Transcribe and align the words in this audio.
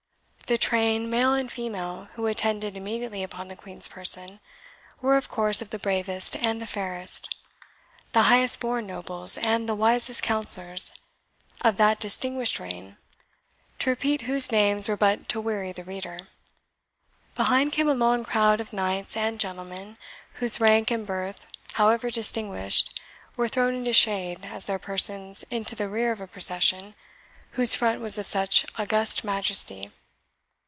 The 0.47 0.57
train, 0.57 1.09
male 1.09 1.33
and 1.33 1.49
female, 1.49 2.09
who 2.15 2.27
attended 2.27 2.75
immediately 2.75 3.23
upon 3.23 3.47
the 3.47 3.55
Queen's 3.55 3.87
person, 3.87 4.41
were, 5.01 5.15
of 5.15 5.29
course, 5.29 5.61
of 5.61 5.69
the 5.69 5.79
bravest 5.79 6.35
and 6.35 6.61
the 6.61 6.67
fairest 6.67 7.33
the 8.11 8.23
highest 8.23 8.59
born 8.59 8.85
nobles, 8.85 9.37
and 9.37 9.63
the 9.69 9.75
wisest 9.75 10.23
counsellors, 10.23 10.91
of 11.61 11.77
that 11.77 12.01
distinguished 12.01 12.59
reign, 12.59 12.97
to 13.79 13.91
repeat 13.91 14.23
whose 14.23 14.51
names 14.51 14.89
were 14.89 14.97
but 14.97 15.29
to 15.29 15.39
weary 15.39 15.71
the 15.71 15.85
reader. 15.85 16.27
Behind 17.37 17.71
came 17.71 17.87
a 17.87 17.93
long 17.93 18.25
crowd 18.25 18.59
of 18.59 18.73
knights 18.73 19.15
and 19.15 19.39
gentlemen, 19.39 19.95
whose 20.33 20.59
rank 20.59 20.91
and 20.91 21.07
birth, 21.07 21.45
however 21.75 22.09
distinguished, 22.11 22.99
were 23.37 23.47
thrown 23.47 23.73
into 23.73 23.93
shade, 23.93 24.45
as 24.45 24.65
their 24.65 24.79
persons 24.79 25.43
into 25.49 25.75
the 25.77 25.87
rear 25.87 26.11
of 26.11 26.19
a 26.19 26.27
procession 26.27 26.93
whose 27.51 27.73
front 27.73 28.01
was 28.01 28.17
of 28.19 28.27
such 28.27 28.65
august 28.77 29.23
majesty. 29.23 29.89